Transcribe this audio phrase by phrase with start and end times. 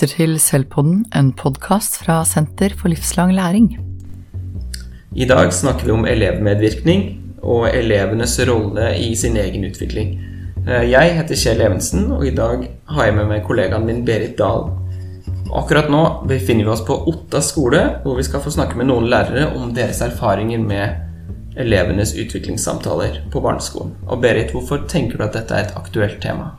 [0.00, 3.66] lytter til Selvpodden, en podkast fra Senter for livslang læring.
[5.12, 7.02] I dag snakker vi om elevmedvirkning
[7.42, 10.14] og elevenes rolle i sin egen utvikling.
[10.64, 14.38] Eh, jeg heter Kjell Evensen, og i dag har jeg med meg kollegaen min Berit
[14.38, 14.70] Dahl.
[15.52, 19.10] Akkurat nå befinner vi oss på Otta skole, hvor vi skal få snakke med noen
[19.12, 23.98] lærere om deres erfaringer med elevenes utviklingssamtaler på barneskolen.
[24.08, 26.54] Og Berit, hvorfor tenker du at dette er et aktuelt tema?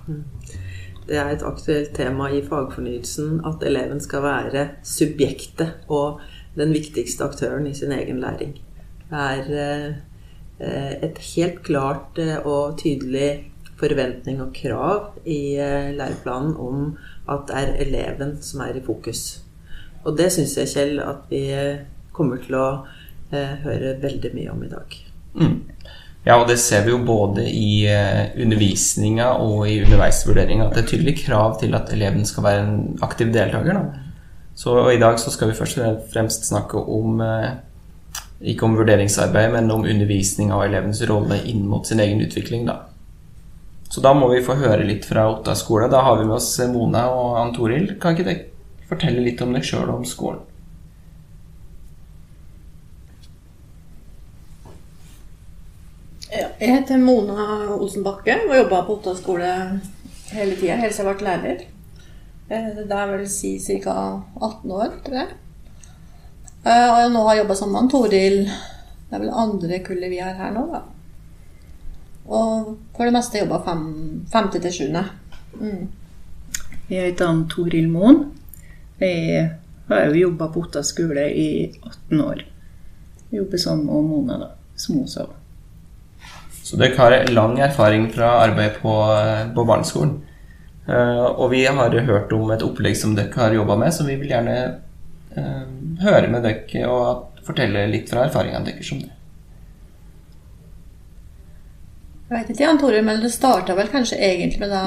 [1.11, 6.21] Det er et aktuelt tema i fagfornyelsen at eleven skal være subjektet og
[6.55, 8.53] den viktigste aktøren i sin egen læring.
[9.09, 9.49] Det er
[10.59, 13.51] eh, et helt klart eh, og tydelig
[13.81, 16.93] forventning og krav i eh, læreplanen om
[17.27, 19.41] at det er eleven som er i fokus.
[20.05, 21.43] Og det syns jeg, Kjell, at vi
[22.15, 22.69] kommer til å
[23.31, 24.95] høre veldig mye om i dag.
[25.35, 25.59] Mm.
[26.25, 27.87] Ja, og det ser vi jo både i
[28.43, 33.31] undervisninga og i underveisvurderinga det er tydelig krav til at eleven skal være en aktiv
[33.33, 33.79] deltaker.
[33.79, 34.05] Da.
[34.53, 37.23] Så i dag så skal vi først og fremst snakke om
[38.41, 42.65] ikke om vurderingsarbeid, men om undervisning av elevens rolle inn mot sin egen utvikling.
[42.69, 42.79] Da.
[43.91, 45.89] Så da må vi få høre litt fra Otta skole.
[45.91, 47.95] Da har vi med oss Mona og Ann Toril.
[48.01, 50.41] Kan ikke dere fortelle litt om dere sjøl og om skolen?
[56.61, 59.47] Jeg heter Mona Osenbakke og jobba på Otta skole
[60.29, 61.63] hele tida, helt siden jeg ble lærer.
[62.53, 63.95] Eh, det er vel si ca.
[64.37, 65.39] 18 år, tror jeg.
[66.61, 68.37] Eh, og nå har jeg jobba sammen med Toril.
[68.45, 70.83] Det er vel andre kullet vi har her nå, da.
[72.29, 73.83] Og for det meste jobba fem,
[74.29, 75.05] femte til sjuende.
[75.57, 75.83] Mm.
[76.93, 78.27] Jeg heter Toril Moen.
[79.01, 79.49] Jeg
[79.89, 82.45] har jo jobba på Otta skole i 18 år.
[83.31, 85.31] Jeg jobber sammen med Mona, da, som hun sa.
[86.71, 88.91] Så dere har lang erfaring fra arbeid på,
[89.55, 90.13] på barneskolen.
[90.87, 94.15] Uh, og vi har hørt om et opplegg som dere har jobba med, som vi
[94.21, 94.55] vil gjerne
[95.35, 95.65] uh,
[95.99, 99.11] høre med dere og fortelle litt fra erfaringene deres om det.
[102.29, 104.85] Jeg vet ikke, Jan Tore, men det starta vel kanskje egentlig med da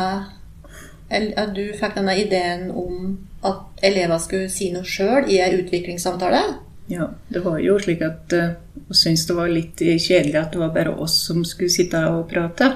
[1.13, 6.41] at du fikk denne ideen om at elever skulle si noe sjøl i ei utviklingssamtale?
[6.89, 8.55] Ja, det var jo slik at uh,
[8.89, 12.27] hun syntes det var litt kjedelig at det var bare oss som skulle sitte og
[12.31, 12.69] prate.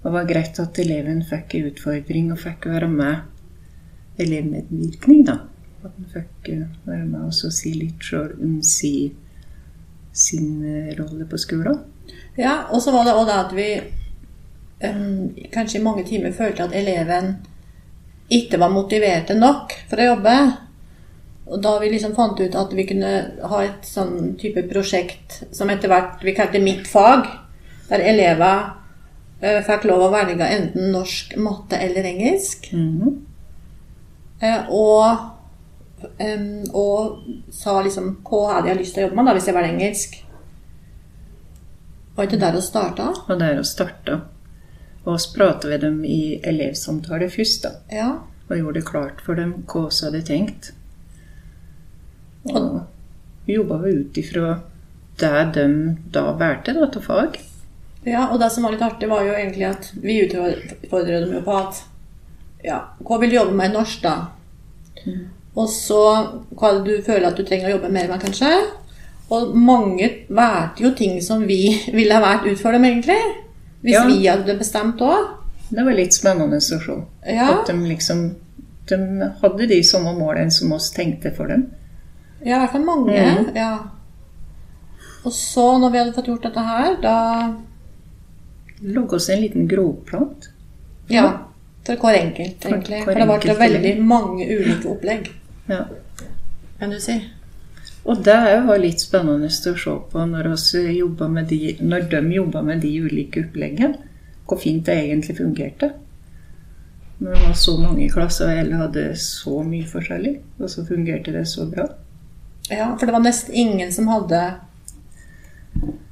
[0.00, 5.40] Det var greit at eleven fikk en utfordring og fikk være med elevmedvirkning, da.
[5.84, 9.10] At han fikk uh, være med og si litt sjøl om si,
[10.12, 11.82] sin uh, rolle på skolen.
[12.38, 13.68] Ja, og så var det òg det at vi
[14.86, 17.34] um, kanskje i mange timer følte at eleven
[18.30, 20.36] ikke var motiverte nok for å jobbe.
[21.50, 23.12] Og da vi liksom fant ut at vi kunne
[23.50, 27.26] ha et sånn type prosjekt som etter hvert vi kalte Mitt fag,
[27.90, 28.68] der elever
[29.42, 32.70] uh, fikk lov å velge enten norsk, matte eller engelsk.
[32.72, 34.70] Mm -hmm.
[34.70, 35.16] og,
[36.72, 37.18] og
[37.50, 40.24] sa liksom hva hadde jeg lyst til å jobbe med da hvis jeg var engelsk.
[42.16, 43.12] Var ikke der det starta?
[43.28, 44.20] Og der det starta.
[45.04, 47.70] Og så prata vi dem i elevsamtale først, da.
[47.92, 48.10] Ja.
[48.48, 50.72] Og gjorde det klart for dem hva vi hadde tenkt.
[52.44, 52.80] Og
[53.46, 54.60] vi jobba ut ifra
[55.20, 55.64] det de
[56.14, 57.38] da valgte til fag.
[58.08, 61.42] Ja, og det som var litt artig, var jo egentlig at vi utfordret dem jo
[61.44, 61.82] på at
[62.64, 64.14] ja, hva vil du jobbe med i norsk, da?
[65.04, 65.26] Mm.
[65.60, 66.00] Og så
[66.54, 68.50] hva er det du føler at du trenger å jobbe mer med, kanskje?
[69.30, 71.60] Og mange valgte jo ting som vi
[71.96, 73.18] ville ha valgt ut for dem, egentlig.
[73.84, 74.06] Hvis Ja.
[74.08, 75.28] vi hadde bestemt òg.
[75.70, 76.78] Det var litt spennende å se.
[77.26, 77.60] Ja.
[77.60, 78.30] At de liksom
[78.90, 78.96] De
[79.42, 81.68] hadde de samme målene som oss tenkte for dem.
[82.44, 83.16] Ja, i hvert fall mange.
[83.16, 83.50] Mm.
[83.56, 83.72] Ja.
[85.24, 87.16] Og så, når vi hadde fått gjort dette her, da
[88.80, 90.46] Logge oss en liten grovplant.
[91.12, 91.26] Ja.
[91.84, 93.02] For hver enkelt, egentlig.
[93.04, 95.28] For det ble veldig mange ulike opplegg,
[95.68, 95.84] Ja.
[96.78, 97.18] kan du si.
[98.04, 102.20] Og det var litt spennende å se på når, oss jobbet med de, når de
[102.34, 103.98] jobba med de ulike oppleggene.
[104.46, 105.92] Hvor fint det egentlig fungerte.
[107.20, 111.32] Når det var så mange klasser og alle hadde så mye forskjellig, og så fungerte
[111.32, 111.84] det så bra.
[112.70, 114.40] Ja, for det var nesten ingen som hadde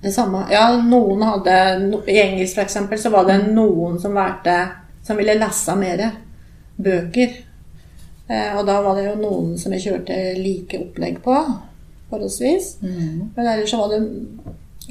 [0.02, 0.44] det samme.
[0.50, 1.54] Ja, noen hadde
[2.06, 4.56] I engelsk, eksempel, så var det noen som valgte
[5.06, 6.02] Som ville lese mer
[6.76, 7.30] bøker.
[8.28, 11.36] Eh, og da var det jo noen som jeg kjørte like opplegg på,
[12.10, 12.74] forholdsvis.
[12.82, 14.02] Men ellers så var det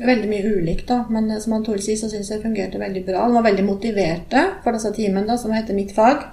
[0.08, 1.04] veldig mye ulikt, da.
[1.14, 3.28] Men eh, som han Tore sier, så syns jeg det fungerte veldig bra.
[3.28, 6.26] De var veldig motiverte for disse timene, da, som heter Mitt fag.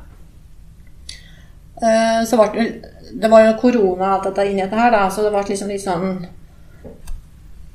[1.83, 5.05] Eh, så ble det Det var jo korona og alt dette inni dette her, da,
[5.11, 6.09] så det ble liksom litt sånn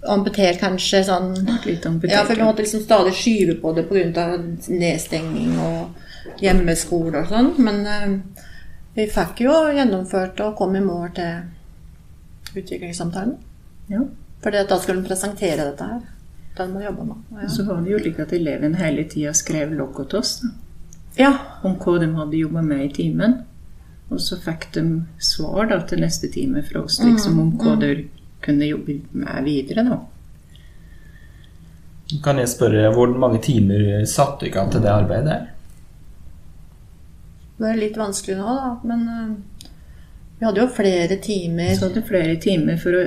[0.07, 1.03] amputert, kanskje.
[1.07, 1.33] Sånn
[1.65, 2.13] Litt amputert.
[2.15, 4.27] Ja, for vi måtte liksom stadig skyve på det pga.
[4.67, 7.53] nedstengning og hjemmeskole og sånn.
[7.57, 8.45] Men uh,
[8.95, 13.35] Vi fikk jo gjennomført og kom i mål til utviklingssamtalen.
[13.89, 14.01] Ja.
[14.43, 16.01] For da skulle de presentere dette her.
[16.57, 17.43] Den må jobbe med.
[17.43, 20.49] Og så var det jo slik at eleven hele tida skrev lokk til oss da,
[21.17, 21.31] Ja.
[21.63, 23.37] om hva de hadde jobba med i timen.
[24.09, 24.83] Og så fikk de
[25.21, 27.91] svar da til neste time fra oss liksom om hva de
[28.41, 29.83] kunne jobbe med videre.
[29.85, 29.99] da.
[32.23, 35.47] Kan jeg spørre, hvor mange timer satte du ikke av til det arbeidet der?
[37.59, 38.71] Det er litt vanskelig nå, da.
[38.87, 39.69] Men eh,
[40.39, 41.75] vi hadde jo flere timer.
[41.75, 42.97] Så hadde flere timer for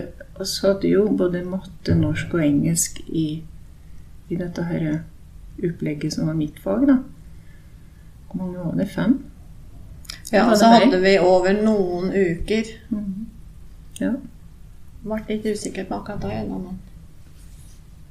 [0.42, 3.26] oss hadde jo både matte, norsk og engelsk i,
[4.28, 5.02] i dette her
[5.62, 7.00] opplegget som var mitt fag, da.
[8.28, 8.88] Hvor mange var det?
[8.92, 9.18] Fem?
[10.30, 12.70] Ja, og så hadde vi over noen uker.
[14.00, 14.12] Ja.
[15.02, 16.78] Ble litt usikker på akkurat det ennå, men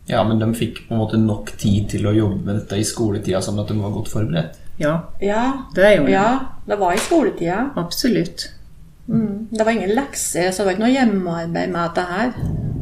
[0.09, 2.83] Ja, men de fikk på en måte nok tid til å jobbe med dette i
[2.83, 4.57] skoletida, sånn at de var godt forberedt.
[4.81, 6.11] ja, Ja, det gjorde de.
[6.11, 7.69] ja det var i skoletida.
[7.75, 8.49] Absolutt.
[9.07, 9.47] Mm.
[9.51, 12.33] Det var ingen lekser, så det var ikke noe hjemmearbeid med dette her.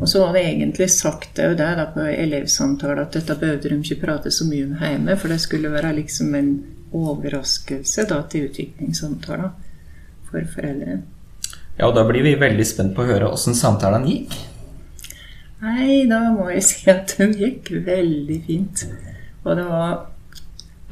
[0.01, 3.69] Og så var det egentlig sagt det, jo der da på elevsamtale at dette behøvde
[3.69, 6.51] de ikke prate så mye om hjemme, for det skulle være liksom en
[6.95, 9.49] overraskelse da til utviklingssamtaler
[10.29, 10.99] for foreldre.
[11.79, 14.35] Ja, og da blir vi veldig spent på å høre åssen samtalene gikk.
[15.59, 18.85] Nei, da må jeg si at de gikk veldig fint.
[19.45, 19.95] Og det var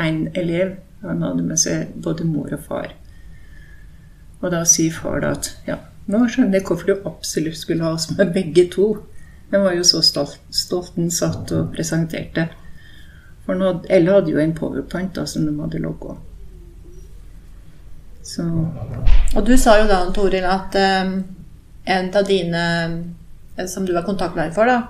[0.03, 2.95] en elev, han hadde med seg både mor og far.
[4.41, 7.95] Og da sier far da at ja, nå skjønner jeg hvorfor du absolutt skulle ha
[7.97, 8.91] oss med begge to.
[9.51, 12.47] Den var jo så stolt, stolt den satt og presenterte.
[13.47, 16.17] For nå, Elle hadde jo en powerpoint da, som de hadde logga.
[18.27, 18.43] Så
[19.35, 21.13] Og du sa jo da, Toril, at um,
[21.87, 22.63] en av dine
[23.55, 24.81] eh, som du var kontaktlærer for, da,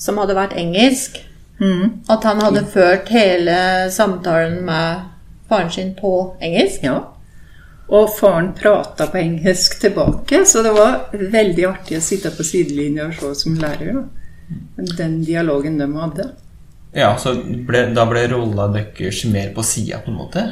[0.00, 1.18] som hadde vært engelsk,
[1.60, 3.56] mm, at han hadde ført hele
[3.92, 5.02] samtalen med
[5.50, 6.86] faren sin på engelsk.
[6.88, 6.96] Ja.
[7.92, 13.10] Og faren prata på engelsk tilbake, så det var veldig artig å sitte på sidelinja
[13.10, 14.00] og se som lærer.
[14.00, 14.86] da.
[14.96, 16.30] Den dialogen de hadde.
[16.94, 17.32] Ja, så
[17.66, 20.42] ble, da ble rolla deres mer på sida, på en måte.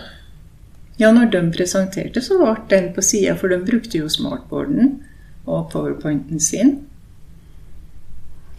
[1.01, 4.95] Ja, når de presenterte, så ble den på sida, for de brukte jo smartboarden
[5.47, 6.87] og powerpointen sin.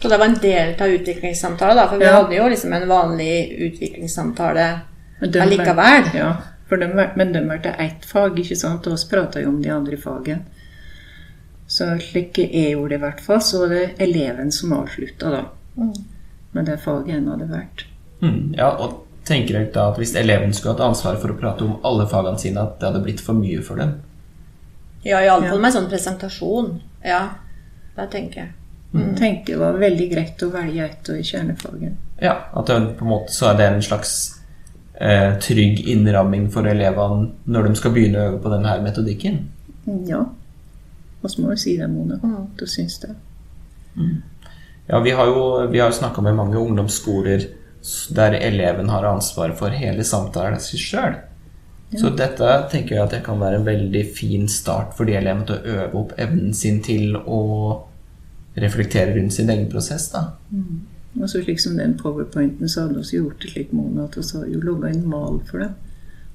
[0.02, 2.16] Så det var en del av utviklingssamtalen, da, for vi Ja.
[2.22, 3.34] hadde jo liksom en vanlig
[3.68, 4.80] utviklingssamtale
[5.22, 6.08] allikevel.
[6.14, 6.36] Ja,
[6.68, 8.86] for de, var- men de valgte ett fag, ikke sant?
[8.86, 10.42] Og oss prata jo om de andre fagene.
[11.68, 15.44] Så slik jeg gjorde det i hvert fall, så var det eleven som avslutta, da.
[16.52, 17.84] Med det faget enn hadde vært.
[18.22, 21.64] Mm, ja, og tenker dere da at hvis eleven skulle hatt ansvar for å prate
[21.64, 23.94] om alle fagene sine, at det hadde blitt for mye for dem?
[25.04, 25.62] Ja, iallfall Ja.
[25.62, 26.80] med sånn presentasjon.
[27.04, 27.22] Ja,
[27.96, 28.52] det tenker jeg.
[28.92, 31.92] Jeg tenkte det var veldig greit å velge ett i kjernefaget.
[32.20, 34.12] Ja, at det, på en måte så er det en slags
[35.00, 39.40] eh, trygg innramming for elevene når de skal begynne å øve på denne metodikken.
[40.06, 40.20] Ja.
[41.22, 42.20] Og så må jeg si det, Mona.
[42.58, 43.14] Du syns det?
[44.86, 47.46] Ja, vi har jo, vi har jo snakka med mange ungdomsskoler
[48.14, 51.18] der eleven har ansvar for hele samtalen sin sjøl.
[51.92, 55.44] Så dette tenker jeg at det kan være en veldig fin start for de elevene
[55.48, 57.40] til å øve opp evnen sin til å
[58.56, 60.08] reflektere rundt sin egen prosess.
[60.12, 60.30] da.
[61.20, 64.24] Og så slik som den powerpointen, så hadde vi gjort det slik, Mona, at vi
[64.38, 65.68] har jo laga en mal for det.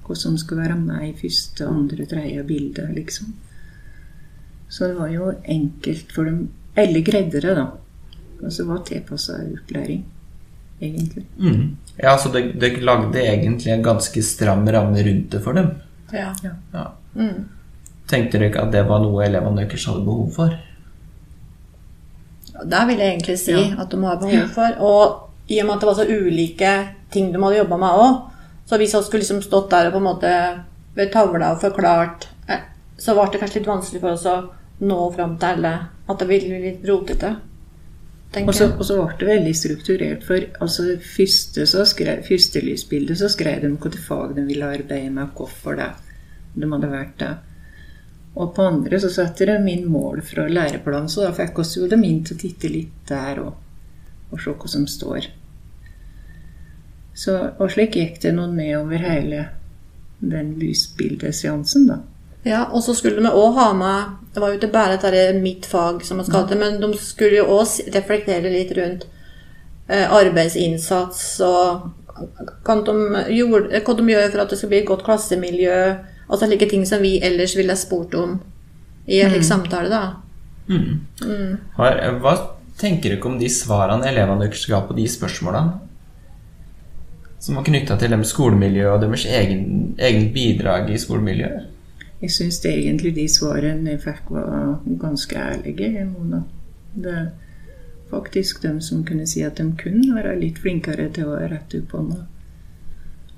[0.06, 3.34] Hva som skal være meg første, andre, tredje bilde, liksom.
[4.68, 6.48] Så det var jo enkelt for dem.
[6.78, 7.66] Alle greide det, da.
[8.42, 10.04] Og så var tilpassa opplæring,
[10.80, 11.24] egentlig.
[11.38, 11.76] Mm.
[11.98, 15.72] Ja, så dere, det lagde egentlig en ganske stram ramme rundt det for dem.
[16.12, 16.32] Ja.
[16.72, 16.84] Ja.
[18.08, 20.54] Tenkte dere ikke at det var noe elevene deres hadde behov for?
[22.58, 23.82] Det vil jeg egentlig si Ja.
[23.82, 24.78] at de har behov for.
[24.80, 26.72] Og i og med at det var så ulike
[27.10, 28.30] ting de hadde jobba med òg,
[28.68, 30.32] så hvis vi skulle liksom stått der og på en måte
[30.94, 32.60] ved tavla og forklart, eh,
[32.98, 35.72] så ble det kanskje litt vanskelig for oss å nå fram til alle.
[36.08, 37.36] At det ville bli litt rotete.
[38.36, 40.24] Og så, ble det veldig strukturert.
[40.26, 45.10] For altså, første, så skrev, første lysbildet så skrev de hvilket fag de ville arbeide
[45.10, 45.88] med, og hvorfor det.
[46.58, 47.30] De hadde vært det.
[48.38, 51.88] Og på andre så satte de inn mål fra læreplanen, så da fikk oss jo
[51.90, 53.56] dem inn til å titte litt der og,
[54.30, 55.30] og se hva som står.
[57.18, 59.48] Så, og slik gikk det noen nedover hele
[60.20, 62.02] den lysbildeseansen, da.
[62.46, 65.66] Ja, og så skulle de òg ha med Det var jo ikke bare dette mitt
[65.66, 69.08] fag, som kalte det, men de skulle jo òg reflektere litt rundt
[69.88, 71.88] eh, arbeidsinnsats og
[72.66, 72.94] hva de,
[73.34, 75.80] gjorde, hva de gjør for at det skal bli et godt klassemiljø.
[76.28, 78.38] Altså slike ting som vi ellers ville spurt om
[79.08, 80.02] i en slik samtale, da.
[81.78, 82.34] Har, hva
[82.78, 85.78] tenker du ikke om de svarene elevene deres ga på de spørsmålene?
[87.40, 91.77] Som var knytta til dem skolemiljøet og deres egen, egen bidrag i skolemiljøet?
[92.22, 96.04] Jeg syns egentlig de svarene jeg fikk, var ganske ærlige.
[96.04, 96.42] Mona.
[96.94, 97.28] Det er
[98.10, 101.92] faktisk de som kunne si at de kunne være litt flinkere til å rette opp
[101.94, 102.24] hånda.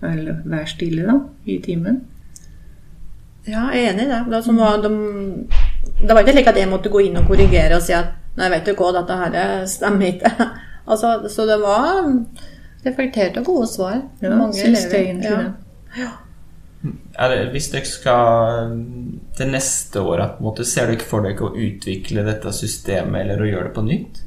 [0.02, 2.00] Eller være stille, da, i timen.
[3.48, 4.20] Ja, jeg er enig i det.
[4.30, 4.90] Det, som var, de,
[6.00, 8.46] det var ikke slik at jeg måtte gå inn og korrigere og si at Nei,
[8.52, 10.30] vet du hva, dette her stemmer ikke.
[10.90, 12.06] altså, så det var
[12.86, 13.96] reflekterte og gode svar.
[14.22, 14.94] Ja, Mange elever.
[14.96, 15.40] egentlig Ja.
[15.42, 16.04] det.
[16.04, 16.12] Er
[16.82, 18.74] det, hvis dere skal
[19.36, 23.42] til neste år, på en måte, ser dere for dere å utvikle dette systemet eller
[23.42, 24.20] å gjøre det på nytt?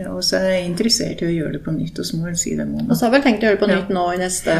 [0.00, 2.30] Ja, og så er jeg interessert i å gjøre det på nytt, og så må
[2.30, 3.76] jeg si det, Og så har jeg vel tenkt å gjøre det på Ja.
[3.76, 4.56] nytt nå i neste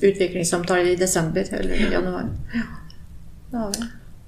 [0.00, 2.28] utviklingssamtale i desember eller i januar.
[2.54, 3.70] Ja.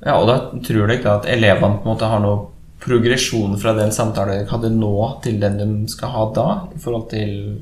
[0.02, 2.48] Ja, og da tror dere da at elevene på en måte har noe
[2.82, 7.08] progresjon fra den samtalen dere hadde nå, til den de skal ha da, i forhold
[7.12, 7.60] til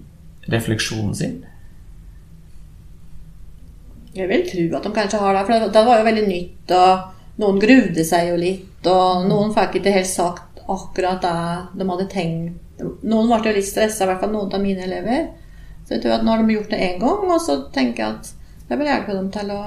[0.48, 1.44] refleksjonen sin?
[4.16, 7.42] Jeg vil tro at de kanskje har det, for det, var jo veldig nytt, og
[7.42, 12.08] noen gruvde seg jo litt, og noen fikk ikke helt sagt akkurat det de hadde
[12.10, 12.58] tenkt.
[12.80, 15.28] Noen ble jo litt stressa, i hvert fall noen av mine elever.
[15.84, 18.16] Så jeg tror at nå har de gjort det én gang, og så tenker jeg
[18.16, 18.32] at
[18.70, 19.62] det vil hjelpe dem til å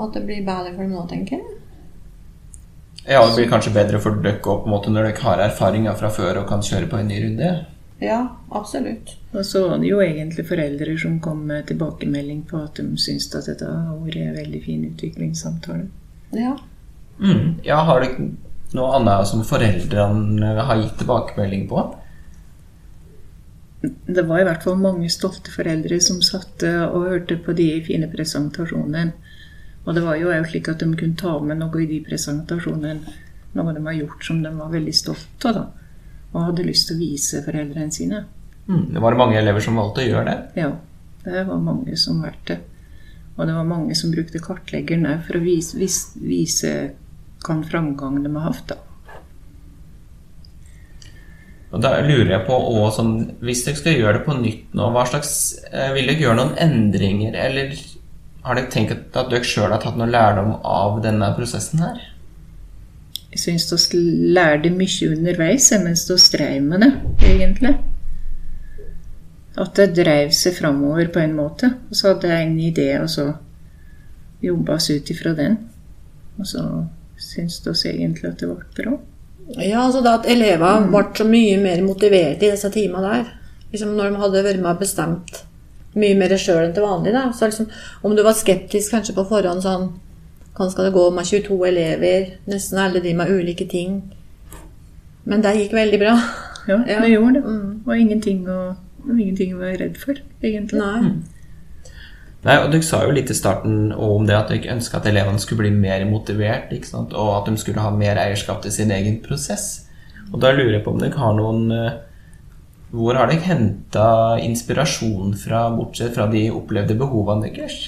[0.00, 1.56] At det blir bedre for dem nå, tenker jeg.
[3.08, 6.10] Ja, det blir kanskje bedre for dere på en måte når dere har erfaringer fra
[6.14, 7.48] før og kan kjøre på en ny runde?
[8.00, 9.16] Ja, absolutt.
[9.32, 13.34] Og så var det jo egentlig foreldre som kom med tilbakemelding på at de syntes
[13.36, 15.88] at dette har vært en veldig fin utviklingssamtale.
[16.32, 16.54] Ja.
[17.20, 17.58] Mm.
[17.66, 18.30] Ja, har dere
[18.72, 21.82] noe annet som foreldrene har gitt tilbakemelding på?
[23.80, 28.08] Det var i hvert fall mange stolte foreldre som satt og hørte på de fine
[28.12, 29.10] presentasjonene.
[29.84, 33.16] Og det var jo slik at de kunne ta med noe i de presentasjonene,
[33.56, 35.79] noe de har gjort som de var veldig stolte av, da.
[36.32, 38.24] Og hadde lyst til å vise foreldrene sine.
[38.68, 38.92] Mm.
[38.94, 40.62] Det var det mange elever som valgte å gjøre det.
[40.62, 40.70] Ja,
[41.24, 42.60] det var mange som valgte.
[43.36, 46.72] Og det var mange som brukte kartleggeren òg for å vise, vise, vise
[47.40, 48.74] hvilken framgang de har hatt.
[51.70, 53.04] Og da lurer jeg på også,
[53.40, 55.32] Hvis dere skal gjøre det på nytt nå, hva slags,
[55.70, 57.34] eh, vil dere gjøre noen endringer?
[57.34, 57.74] Eller
[58.42, 62.00] har dere tenkt at dere sjøl har tatt noe lærdom av denne prosessen her?
[63.30, 64.00] Jeg syns vi
[64.34, 66.90] lærte mye underveis mens vi streiv med det,
[67.28, 67.76] egentlig.
[69.60, 71.70] At det dreiv seg framover på en måte.
[71.90, 73.28] Og så hadde jeg en idé, og så
[74.42, 75.58] jobba vi ut ifra den.
[76.38, 76.64] Og så
[77.20, 78.98] syns vi egentlig at det ble bra.
[79.58, 83.32] Ja, altså det at elever ble så mye mer motiverte i disse timene der.
[83.70, 85.42] Liksom når de hadde vært med og bestemt
[85.98, 87.14] mye mer sjøl enn til vanlig.
[87.14, 87.28] Da.
[87.34, 87.70] Så liksom,
[88.06, 89.90] om du var skeptisk kanskje på forhånd sånn
[90.60, 92.24] Hvordan skal det gå med 22 elever?
[92.52, 93.94] Nesten alle de med ulike ting.
[95.24, 96.16] Men det gikk veldig bra.
[96.68, 96.98] Ja, Ja.
[97.00, 97.44] det gjorde det.
[97.44, 97.70] Mm.
[97.86, 98.56] Og ingenting å,
[99.08, 100.82] ingenting å være redd for, egentlig.
[100.82, 101.14] Nei.
[102.44, 105.40] Nei, og Dere sa jo litt i starten om det at dere ønska at elevene
[105.40, 107.16] skulle bli mer motivert, ikke sant?
[107.16, 109.86] og at de skulle ha mer eierskap til sin egen prosess.
[110.28, 111.96] Og Da lurer jeg på om dere har noen eh,
[112.92, 117.80] Hvor har dere henta inspirasjon fra, bortsett fra de opplevde behovene deres?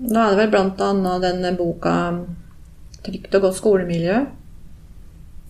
[0.00, 1.94] Da er det vel blant annet denne boka
[3.00, 4.26] 'Trygt og godt skolemiljø'.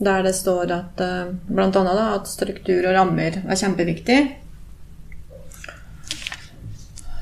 [0.01, 4.21] Der det står at eh, blant annet da, at struktur og rammer er kjempeviktig.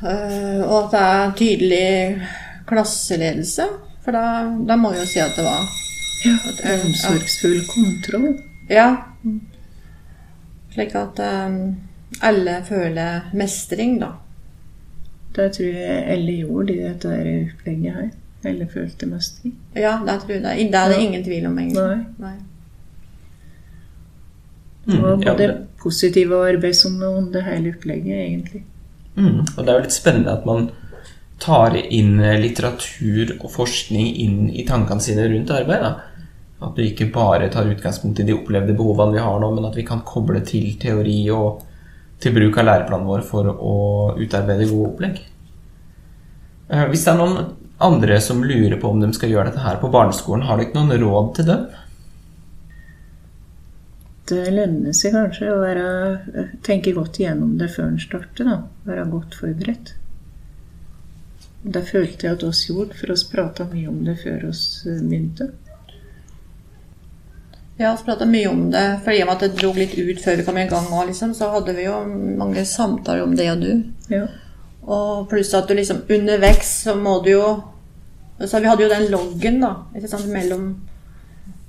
[0.02, 2.28] Eh, Og at det er tydelig
[2.68, 3.66] klasseledelse.
[4.04, 4.24] For da,
[4.68, 5.66] da må vi jo si at det var
[6.24, 6.36] Ja,
[6.84, 8.38] Omsorgsfull kontroll.
[8.70, 8.88] Ja.
[10.74, 11.58] Slik at eh,
[12.22, 14.12] alle føler mestring, da.
[15.36, 18.08] Det tror jeg Elle gjorde det dette der opplegget her.
[18.44, 19.54] Elle følte mestring.
[19.76, 20.72] Ja, det tror jeg det.
[20.72, 21.06] Da er det Ja.
[21.08, 21.82] ingen tvil om, egentlig.
[21.88, 22.04] Nei.
[22.18, 22.34] Nei.
[24.84, 28.62] Det var både ja, det- positive og arbeidsomme og onde hele opplegget, egentlig.
[29.16, 30.70] Mm, og det er jo litt spennende at man
[31.40, 35.80] tar inn litteratur og forskning inn i tankene sine rundt arbeid.
[35.82, 35.92] Da.
[36.62, 39.76] At du ikke bare tar utgangspunkt i de opplevde behovene vi har nå, men at
[39.76, 41.62] vi kan koble til teori og
[42.22, 43.74] til bruk av læreplanen vår for å
[44.18, 45.18] utarbeide gode opplegg.
[46.68, 49.78] Eh, Hvis det er noen andre som lurer på om de skal gjøre dette her
[49.82, 51.68] på barneskolen, har dere noen råd til dem?
[54.28, 55.84] Det lønner seg kanskje å være,
[56.66, 58.44] tenke godt igjennom det før en starter.
[58.44, 58.58] da.
[58.84, 59.94] Være godt forberedt.
[61.62, 65.00] Det følte jeg at oss gjorde, for oss prata mye om det før oss eh,
[65.00, 65.48] begynte.
[67.78, 68.84] Ja, vi prata mye om det.
[69.04, 71.50] Fordi med at det dro litt ut før vi kom i gang, også, liksom, så
[71.54, 72.02] hadde vi jo
[72.40, 73.72] mange samtaler om det og du.
[74.10, 74.26] Ja.
[74.88, 77.48] Og pluss at du liksom underveis så må du jo
[78.38, 80.66] Så vi hadde jo den loggen, da, ikke sant, mellom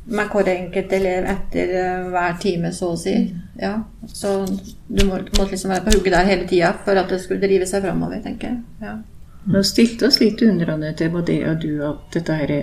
[0.10, 3.14] med hver enkelt elev etter eh, hver time, så å si.
[3.58, 3.72] Ja,
[4.06, 7.66] så du måtte liksom være på hugget der hele tida for at det skulle drive
[7.70, 8.62] seg framover, tenker jeg.
[8.86, 8.96] Ja.
[9.50, 12.54] Vi stilte oss litt undrende til både det og du at dette her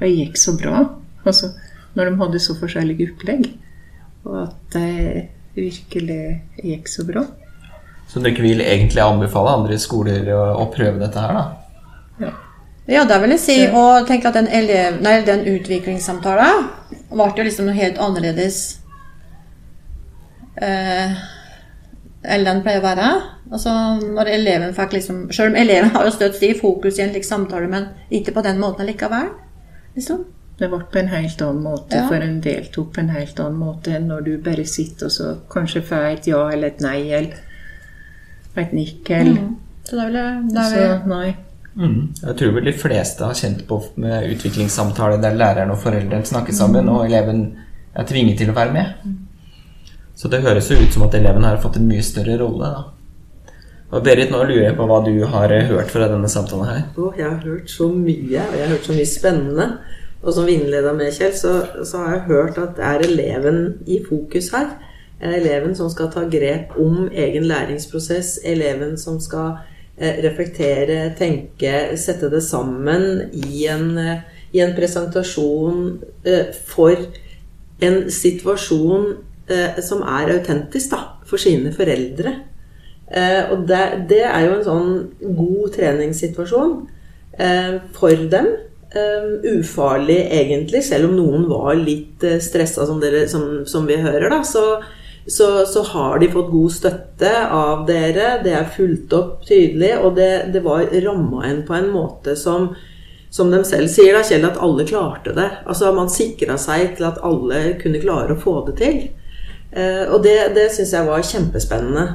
[0.00, 0.82] det gikk så bra.
[1.24, 1.52] Altså,
[1.96, 3.48] når de hadde så forskjellige opplegg.
[4.28, 6.22] Og at det virkelig
[6.62, 7.24] gikk så bra.
[8.10, 12.30] Så dere vil egentlig anbefale andre skoler å, å prøve dette her, da?
[12.90, 13.56] Ja, det vil jeg si.
[13.70, 16.70] Og tenk at den, elev, nei, den utviklingssamtalen
[17.12, 18.58] ble jo liksom noe helt annerledes
[20.58, 21.14] eh,
[22.20, 23.12] enn den pleier å være.
[23.50, 27.14] Altså, når eleven fikk liksom Selv om eleven har jo støtt i fokus i en
[27.14, 29.30] slik samtale, men ikke på den måten likevel.
[29.94, 30.24] Liksom.
[30.60, 32.06] Det ble på en helt annen måte, Ja.
[32.08, 35.28] for en deltok på en helt annen måte enn når du bare sitter og så
[35.50, 37.38] kanskje får et ja eller et nei eller
[38.60, 39.38] et nikk eller
[39.88, 41.36] Så da vil jeg, da vil Så jeg nei.
[41.76, 42.12] Mm.
[42.26, 46.52] Jeg tror vel de fleste har kjent på med utviklingssamtale der læreren og foreldrene snakker
[46.52, 47.44] sammen, og eleven
[47.94, 48.86] er tvinget til å være med.
[50.14, 52.82] Så det høres jo ut som at eleven har fått en mye større rolle, da.
[53.92, 56.82] Og Berit, nå lurer jeg på hva du har hørt fra denne samtalen her.
[56.96, 59.70] Oh, jeg har hørt så mye, og jeg har hørt så mye spennende.
[60.20, 61.52] Og som vi innleda med, Kjell, så,
[61.84, 64.74] så har jeg hørt at det er eleven i fokus her.
[65.20, 68.38] Eleven som skal ta grep om egen læringsprosess.
[68.44, 69.54] Eleven som skal
[69.96, 74.22] eh, reflektere, tenke, sette det sammen i en, eh,
[74.52, 75.82] i en presentasjon
[76.28, 76.96] eh, for
[77.80, 79.10] en situasjon
[79.48, 82.36] eh, som er autentisk da, for sine foreldre.
[83.10, 84.90] Eh, og det, det er jo en sånn
[85.36, 86.74] god treningssituasjon
[87.40, 88.52] eh, for dem.
[88.90, 94.26] Eh, ufarlig egentlig, selv om noen var litt eh, stressa, som, som, som vi hører.
[94.32, 94.82] da, så,
[95.30, 98.40] så, så har de fått god støtte av dere.
[98.42, 102.72] Det er fulgt opp tydelig, og det, det var ramma inn på en måte som
[103.30, 105.46] som de selv sier, da, Kjell, at alle klarte det.
[105.62, 108.96] Altså Man sikra seg til at alle kunne klare å få det til.
[109.70, 112.06] Eh, og det, det syns jeg var kjempespennende.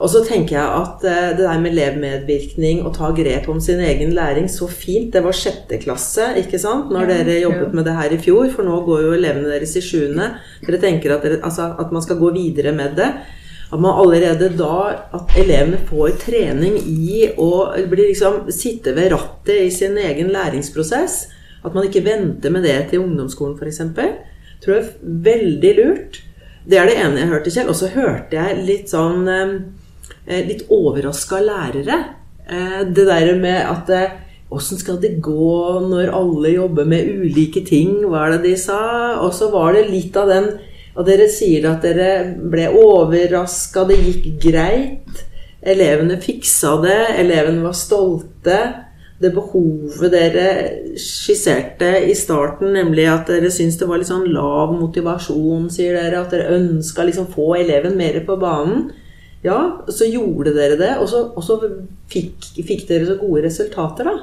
[0.00, 3.82] Og så tenker jeg at eh, det der med elevmedvirkning og ta grep om sin
[3.84, 5.10] egen læring, så fint.
[5.12, 8.48] Det var sjette klasse, ikke sant, når dere jobbet med det her i fjor.
[8.54, 10.30] For nå går jo elevene deres i sjuende.
[10.64, 13.10] Dere tenker at, dere, altså, at man skal gå videre med det.
[13.70, 17.50] At man allerede da At elevene får trening i å
[17.86, 21.26] bli liksom, sitte ved rattet i sin egen læringsprosess.
[21.60, 23.84] At man ikke venter med det til ungdomsskolen, f.eks.
[24.64, 26.22] Tror jeg er veldig lurt.
[26.64, 27.68] Det er det ene jeg hørte, Kjell.
[27.68, 29.54] Og så hørte jeg litt sånn eh,
[30.30, 31.98] Litt overraska lærere.
[32.48, 34.18] Eh, Det der med at eh,
[34.50, 38.00] Åssen skal det gå når alle jobber med ulike ting?
[38.02, 38.80] Hva er det de sa?
[39.22, 40.50] Og så var det litt av den
[40.98, 45.20] Og dere sier at dere ble overraska, det gikk greit.
[45.62, 48.56] Elevene fiksa det, elevene var stolte.
[49.22, 50.46] Det behovet dere
[50.98, 56.24] skisserte i starten, nemlig at dere syntes det var litt sånn lav motivasjon, sier dere.
[56.24, 58.88] At dere ønska liksom få eleven mer på banen.
[59.42, 61.56] Ja, så gjorde dere det, og så, og så
[62.12, 64.16] fikk, fikk dere så gode resultater, da.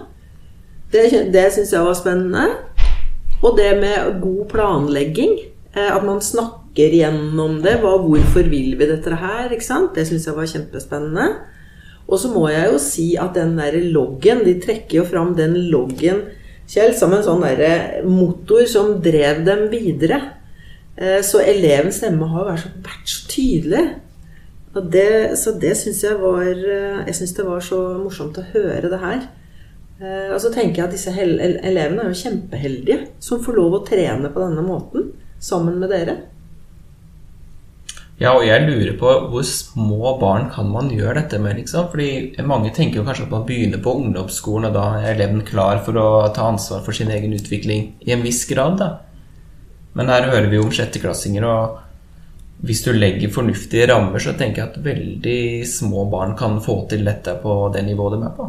[0.94, 2.44] Det, det syns jeg var spennende.
[3.44, 5.34] Og det med god planlegging.
[5.76, 7.80] eh, At man snakker gjennom det.
[7.82, 9.50] Hva, hvorfor vil vi dette her?
[9.52, 9.94] ikke sant?
[9.98, 11.28] Det syns jeg var kjempespennende.
[12.08, 15.58] Og så må jeg jo si at den der loggen De trekker jo fram den
[15.74, 16.22] loggen,
[16.68, 20.18] Kjell, som en sånn der motor som drev dem videre.
[20.98, 23.86] Eh, Så elevens stemme har vært så tydelig.
[24.78, 29.02] Så det syns jeg var eh, Jeg syns det var så morsomt å høre det
[29.02, 29.28] her.
[30.02, 33.86] Eh, Og så tenker jeg at disse elevene er jo kjempeheldige som får lov å
[33.88, 36.18] trene på denne måten sammen med dere.
[38.18, 41.92] Ja, og jeg lurer på hvor små barn kan man gjøre dette med, liksom?
[41.92, 45.84] Fordi mange tenker jo kanskje at man begynner på ungdomsskolen, og da er eleven klar
[45.86, 48.90] for å ta ansvar for sin egen utvikling i en viss grad, da.
[49.94, 51.78] Men her hører vi jo om sjetteklassinger, og
[52.66, 57.06] hvis du legger fornuftige rammer, så tenker jeg at veldig små barn kan få til
[57.06, 58.48] dette på det nivået de er på.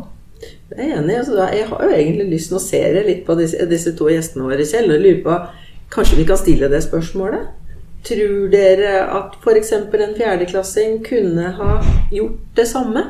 [0.72, 1.18] Jeg er enig.
[1.18, 4.48] Altså, jeg har jo egentlig lyst til å se litt på disse, disse to gjestene
[4.48, 5.38] våre, selv og lurer på
[5.88, 7.46] Kanskje vi kan stille det spørsmålet?
[8.04, 9.70] Tror dere at f.eks.
[9.72, 11.78] en fjerdeklassing kunne ha
[12.12, 13.04] gjort det samme?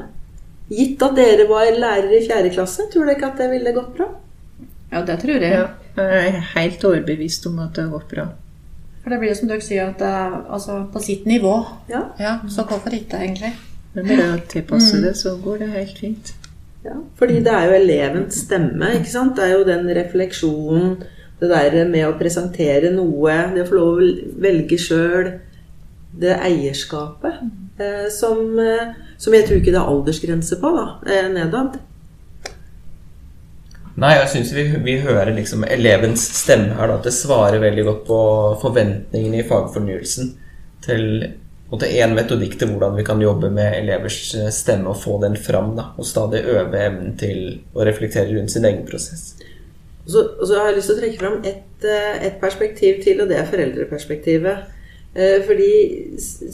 [0.71, 3.97] Gitt at dere var lærere i fjerde klasse, tror dere ikke at det ville gått
[3.99, 4.07] bra?
[4.93, 5.51] Ja, det tror jeg.
[5.59, 5.67] Ja,
[5.99, 8.29] jeg er helt overbevist om at det har gått bra.
[9.09, 11.55] For det blir jo som dere sier, at det er altså, på sitt nivå.
[11.89, 12.03] Ja.
[12.21, 13.55] Ja, Så hvorfor ikke, egentlig?
[13.95, 16.33] Men bare å tilpasse det, så går det helt fint.
[16.85, 19.33] Ja, fordi det er jo elevens stemme, ikke sant?
[19.39, 20.99] Det er jo den refleksjonen,
[21.41, 24.11] det der med å presentere noe, det å få lov å
[24.45, 25.33] velge sjøl,
[26.21, 27.41] det eierskapet,
[27.81, 31.81] eh, som, eh, som jeg tror ikke det er aldersgrense på, da, eh, nedad.
[33.99, 37.85] Nei, jeg syns vi, vi hører liksom elevens stemme her, da, at det svarer veldig
[37.89, 38.19] godt på
[38.63, 40.33] forventningene i fagfornyelsen
[40.85, 41.09] til
[41.69, 45.75] én metodikk til hvordan vi kan jobbe med elevers eh, stemme og få den fram.
[45.77, 49.35] Da, og stadig øve evnen til å reflektere rundt sin egen prosess.
[50.07, 53.21] Og så, så har jeg lyst til å trekke fram et, eh, et perspektiv til,
[53.21, 54.63] og det er foreldreperspektivet.
[55.19, 55.73] Eh, fordi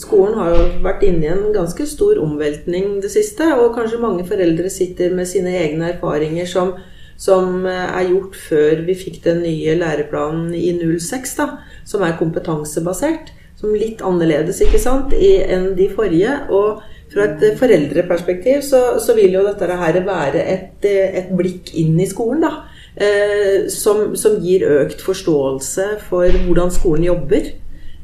[0.00, 3.46] skolen har jo vært inne i en ganske stor omveltning det siste.
[3.60, 6.74] Og kanskje mange foreldre sitter med sine egne erfaringer som,
[7.20, 11.48] som er gjort før vi fikk den nye læreplanen i 06, da,
[11.88, 13.32] som er kompetansebasert
[13.64, 16.36] som litt annerledes ikke sant, enn de forrige.
[16.52, 16.82] Og
[17.14, 22.08] fra et foreldreperspektiv så, så vil jo dette her være et, et blikk inn i
[22.10, 22.44] skolen.
[22.44, 22.52] da,
[22.96, 27.52] eh, som, som, gir økt forståelse for hvordan skolen jobber.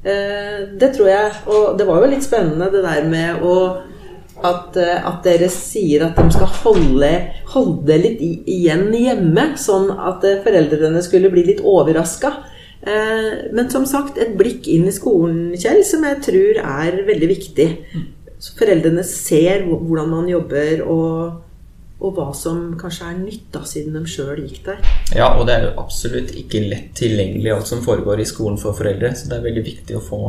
[0.00, 1.38] Eh, det tror jeg.
[1.46, 3.56] Og det var jo litt spennende det der med å
[4.46, 7.10] at, at, dere sier at de skal holde,
[7.52, 12.32] holde litt igjen hjemme, sånn at foreldrene skulle bli litt overraska.
[12.80, 17.28] Eh, men som sagt, et blikk inn i skolen, Kjell, som jeg tror er veldig
[17.28, 17.68] viktig.
[18.40, 21.40] Så foreldrene ser hvordan man jobber, og,
[22.00, 24.80] og hva som kanskje er nytt, siden de sjøl gikk der.
[25.12, 28.76] Ja, og det er jo absolutt ikke lett tilgjengelig alt som foregår i skolen for
[28.76, 29.12] foreldre.
[29.12, 30.22] Så det er veldig viktig å få,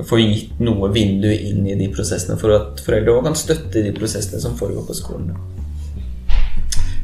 [0.00, 3.92] få gitt noe vindu inn i de prosessene, for at foreldre òg kan støtte de
[3.96, 5.34] prosessene som foregår på skolen.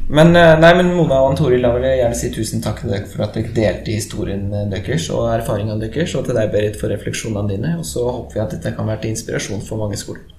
[0.09, 2.89] Men, eh, nei, men Mona og Toril, da vil jeg gjerne si tusen takk til
[2.89, 6.79] dere for at dere delte historien eh, deres og erfaringene deres, og til deg, Berit,
[6.81, 7.75] for refleksjonene dine.
[7.77, 10.38] Og så håper vi at dette kan være til inspirasjon for mange skoler.